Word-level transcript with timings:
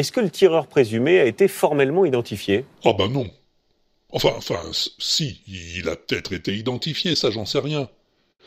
Est-ce 0.00 0.12
que 0.12 0.20
le 0.20 0.30
tireur 0.30 0.66
présumé 0.66 1.20
a 1.20 1.26
été 1.26 1.46
formellement 1.46 2.06
identifié? 2.06 2.64
Ah 2.86 2.94
ben 2.94 3.08
non. 3.08 3.28
Enfin, 4.08 4.32
enfin, 4.34 4.58
si, 4.98 5.42
il 5.46 5.90
a 5.90 5.96
peut-être 5.96 6.32
été 6.32 6.56
identifié, 6.56 7.14
ça 7.14 7.30
j'en 7.30 7.44
sais 7.44 7.58
rien. 7.58 7.86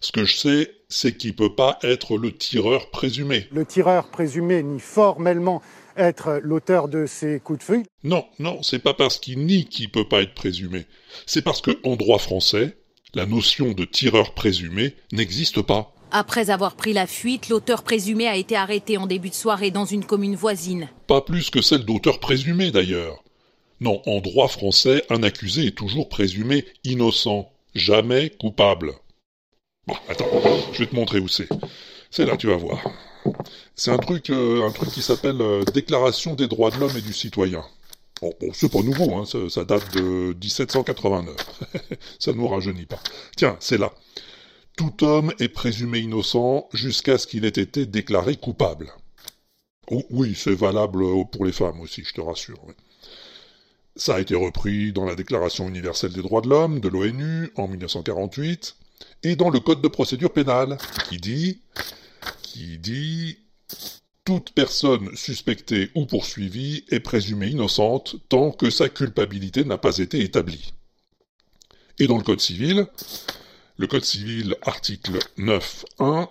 Ce 0.00 0.10
que 0.10 0.24
je 0.24 0.36
sais, 0.36 0.74
c'est 0.88 1.16
qu'il 1.16 1.36
peut 1.36 1.54
pas 1.54 1.78
être 1.84 2.18
le 2.18 2.36
tireur 2.36 2.90
présumé. 2.90 3.46
Le 3.52 3.64
tireur 3.64 4.08
présumé 4.08 4.64
nie 4.64 4.80
formellement 4.80 5.62
être 5.96 6.40
l'auteur 6.42 6.88
de 6.88 7.06
ces 7.06 7.38
coups 7.38 7.60
de 7.60 7.64
feu 7.64 7.82
Non, 8.02 8.26
non, 8.40 8.60
c'est 8.64 8.80
pas 8.80 8.94
parce 8.94 9.20
qu'il 9.20 9.46
nie 9.46 9.66
qu'il 9.66 9.88
peut 9.88 10.08
pas 10.08 10.22
être 10.22 10.34
présumé. 10.34 10.86
C'est 11.26 11.42
parce 11.42 11.60
que, 11.60 11.78
en 11.84 11.94
droit 11.94 12.18
français, 12.18 12.76
la 13.14 13.24
notion 13.24 13.70
de 13.70 13.84
tireur 13.84 14.34
présumé 14.34 14.96
n'existe 15.12 15.62
pas. 15.62 15.94
Après 16.18 16.48
avoir 16.48 16.76
pris 16.76 16.94
la 16.94 17.06
fuite, 17.06 17.50
l'auteur 17.50 17.82
présumé 17.82 18.26
a 18.26 18.36
été 18.36 18.56
arrêté 18.56 18.96
en 18.96 19.06
début 19.06 19.28
de 19.28 19.34
soirée 19.34 19.70
dans 19.70 19.84
une 19.84 20.06
commune 20.06 20.34
voisine. 20.34 20.88
Pas 21.06 21.20
plus 21.20 21.50
que 21.50 21.60
celle 21.60 21.84
d'auteur 21.84 22.20
présumé 22.20 22.70
d'ailleurs. 22.70 23.22
Non, 23.80 24.00
en 24.06 24.22
droit 24.22 24.48
français, 24.48 25.04
un 25.10 25.22
accusé 25.22 25.66
est 25.66 25.76
toujours 25.76 26.08
présumé 26.08 26.64
innocent, 26.84 27.52
jamais 27.74 28.30
coupable. 28.30 28.94
Bon, 29.86 29.94
attends, 30.08 30.24
je 30.72 30.78
vais 30.78 30.86
te 30.86 30.94
montrer 30.94 31.18
où 31.18 31.28
c'est. 31.28 31.50
C'est 32.10 32.24
là, 32.24 32.38
tu 32.38 32.46
vas 32.46 32.56
voir. 32.56 32.80
C'est 33.74 33.90
un 33.90 33.98
truc, 33.98 34.30
euh, 34.30 34.66
un 34.66 34.70
truc 34.70 34.88
qui 34.92 35.02
s'appelle 35.02 35.42
euh, 35.42 35.64
Déclaration 35.64 36.32
des 36.32 36.48
droits 36.48 36.70
de 36.70 36.78
l'homme 36.78 36.96
et 36.96 37.02
du 37.02 37.12
citoyen. 37.12 37.62
Bon, 38.22 38.32
c'est 38.54 38.72
pas 38.72 38.80
nouveau, 38.80 39.16
hein, 39.16 39.26
ça, 39.26 39.36
ça, 39.50 39.66
date 39.66 39.92
de 39.94 40.34
1789. 40.42 41.36
ça 42.18 42.32
ne 42.32 42.38
nous 42.38 42.48
rajeunit 42.48 42.86
pas. 42.86 43.00
Tiens, 43.36 43.58
c'est 43.60 43.76
là. 43.76 43.92
Tout 44.76 45.04
homme 45.04 45.32
est 45.38 45.48
présumé 45.48 46.00
innocent 46.00 46.68
jusqu'à 46.74 47.16
ce 47.16 47.26
qu'il 47.26 47.46
ait 47.46 47.48
été 47.48 47.86
déclaré 47.86 48.36
coupable. 48.36 48.92
Oh, 49.90 50.04
oui, 50.10 50.34
c'est 50.36 50.54
valable 50.54 51.02
pour 51.32 51.46
les 51.46 51.52
femmes 51.52 51.80
aussi, 51.80 52.04
je 52.04 52.12
te 52.12 52.20
rassure. 52.20 52.60
Ça 53.94 54.16
a 54.16 54.20
été 54.20 54.34
repris 54.34 54.92
dans 54.92 55.06
la 55.06 55.14
Déclaration 55.14 55.66
universelle 55.66 56.12
des 56.12 56.20
droits 56.20 56.42
de 56.42 56.50
l'homme 56.50 56.80
de 56.80 56.88
l'ONU 56.88 57.50
en 57.56 57.68
1948 57.68 58.76
et 59.22 59.36
dans 59.36 59.48
le 59.48 59.60
Code 59.60 59.80
de 59.80 59.88
procédure 59.88 60.32
pénale 60.32 60.76
qui 61.08 61.16
dit 61.16 61.62
qui 62.42 62.78
dit 62.78 63.38
toute 64.26 64.50
personne 64.50 65.16
suspectée 65.16 65.90
ou 65.94 66.04
poursuivie 66.04 66.84
est 66.90 67.00
présumée 67.00 67.48
innocente 67.48 68.16
tant 68.28 68.50
que 68.50 68.68
sa 68.68 68.90
culpabilité 68.90 69.64
n'a 69.64 69.78
pas 69.78 69.96
été 69.96 70.20
établie. 70.20 70.74
Et 71.98 72.06
dans 72.06 72.18
le 72.18 72.24
Code 72.24 72.40
civil, 72.40 72.86
le 73.78 73.86
Code 73.86 74.04
civil 74.04 74.56
article 74.62 75.18
9.1, 75.38 76.28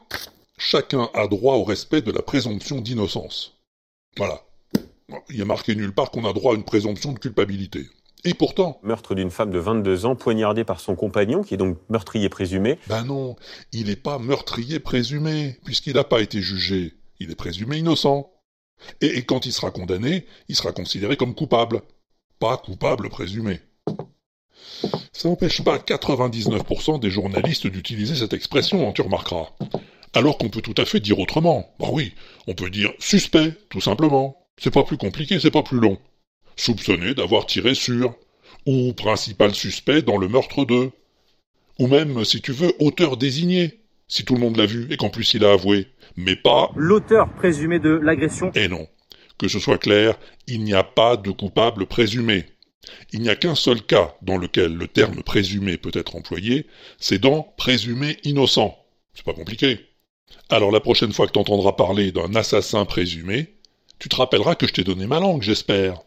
chacun 0.58 1.10
a 1.14 1.28
droit 1.28 1.56
au 1.56 1.64
respect 1.64 2.02
de 2.02 2.12
la 2.12 2.22
présomption 2.22 2.82
d'innocence. 2.82 3.54
Voilà. 4.18 4.42
Il 5.30 5.36
y 5.36 5.42
a 5.42 5.46
marqué 5.46 5.76
nulle 5.76 5.94
part 5.94 6.10
qu'on 6.10 6.26
a 6.26 6.34
droit 6.34 6.54
à 6.54 6.56
une 6.56 6.64
présomption 6.64 7.12
de 7.12 7.20
culpabilité. 7.20 7.88
Et 8.23 8.34
pourtant. 8.34 8.80
Meurtre 8.82 9.14
d'une 9.14 9.30
femme 9.30 9.52
de 9.52 9.60
22 9.60 10.08
ans 10.08 10.16
poignardée 10.16 10.64
par 10.64 10.80
son 10.80 10.96
compagnon, 10.96 11.44
qui 11.44 11.54
est 11.54 11.58
donc 11.58 11.78
meurtrier 11.90 12.30
présumé. 12.30 12.80
Ben 12.88 13.04
non, 13.04 13.36
il 13.72 13.86
n'est 13.86 13.96
pas 13.96 14.18
meurtrier 14.18 14.80
présumé, 14.80 15.60
puisqu'il 15.64 15.94
n'a 15.94 16.04
pas 16.04 16.22
été 16.22 16.42
jugé. 16.42 16.96
Il 17.20 17.30
est 17.30 17.36
présumé 17.36 17.78
innocent. 17.78 18.32
Et, 19.02 19.18
et, 19.18 19.23
quand 19.23 19.46
il 19.46 19.54
sera 19.54 19.70
condamné, 19.70 20.26
il 20.50 20.56
sera 20.56 20.72
considéré 20.72 21.18
comme 21.18 21.36
coupable. 21.36 21.82
Pas 22.40 22.58
coupable 22.58 23.10
présumé. 23.10 23.62
Ça 25.16 25.30
n'empêche 25.30 25.63
pas 25.63 25.77
99% 25.77 26.99
des 26.99 27.09
journalistes 27.09 27.67
d'utiliser 27.67 28.16
cette 28.16 28.33
expression, 28.33 28.89
hein, 28.89 28.91
tu 28.94 29.02
remarqueras. 29.02 29.48
Alors 30.14 30.37
qu'on 30.37 30.49
peut 30.49 30.61
tout 30.61 30.76
à 30.77 30.83
fait 30.83 30.99
dire 30.99 31.20
autrement. 31.20 31.73
Bah 31.80 31.87
oui, 31.89 32.14
on 32.48 32.53
peut 32.53 32.70
dire 32.70 32.92
suspect, 32.99 33.54
tout 33.70 33.80
simplement. 33.80 34.36
C'est 34.58 34.73
pas 34.73 34.83
plus 34.83 34.98
compliqué, 34.98 35.39
c'est 35.39 35.52
pas 35.52 35.64
plus 35.64 35.80
long. 35.80 35.98
Soupçonné 36.58 37.14
d'avoir 37.14 37.45
tiré 37.45 37.75
sur. 37.75 38.14
Ou 38.65 38.92
principal 38.92 39.55
suspect 39.55 40.02
dans 40.02 40.17
le 40.17 40.27
meurtre 40.27 40.65
de. 40.65 40.92
Ou 41.80 41.87
même, 41.87 42.25
si 42.25 42.42
tu 42.42 42.52
veux, 42.52 42.73
auteur 42.80 43.15
désigné. 43.15 43.86
Si 44.09 44.25
tout 44.25 44.33
le 44.33 44.42
monde 44.42 44.58
l'a 44.58 44.65
vu 44.65 44.87
et 44.92 44.98
qu'en 44.98 45.09
plus 45.09 45.33
il 45.33 45.45
a 45.45 45.54
avoué. 45.54 45.87
Mais 46.17 46.36
pas. 46.36 46.71
L'auteur 46.75 47.33
présumé 47.36 47.80
de 47.80 47.92
l'agression. 47.92 48.52
Eh 48.54 48.67
non. 48.67 48.86
Que 49.37 49.48
ce 49.48 49.59
soit 49.59 49.77
clair, 49.77 50.20
il 50.48 50.64
n'y 50.64 50.73
a 50.73 50.83
pas 50.83 51.15
de 51.15 51.31
coupable 51.31 51.86
présumé. 51.86 52.45
Il 53.11 53.21
n'y 53.21 53.30
a 53.30 53.36
qu'un 53.36 53.55
seul 53.55 53.81
cas 53.81 54.15
dans 54.21 54.37
lequel 54.37 54.75
le 54.75 54.87
terme 54.87 55.23
présumé 55.23 55.77
peut 55.77 55.91
être 55.93 56.15
employé, 56.15 56.67
c'est 56.99 57.19
dans 57.19 57.43
présumé 57.58 58.17
innocent. 58.23 58.77
C'est 59.13 59.25
pas 59.25 59.33
compliqué. 59.33 59.80
Alors 60.49 60.71
la 60.71 60.80
prochaine 60.80 61.13
fois 61.13 61.27
que 61.27 61.31
tu 61.31 61.39
entendras 61.39 61.73
parler 61.73 62.11
d'un 62.11 62.36
assassin 62.36 62.86
présumé, 62.86 63.55
tu 63.99 64.09
te 64.09 64.15
rappelleras 64.15 64.55
que 64.55 64.67
je 64.67 64.73
t'ai 64.73 64.83
donné 64.83 65.08
ma 65.08 65.19
langue, 65.19 65.41
j'espère. 65.41 66.02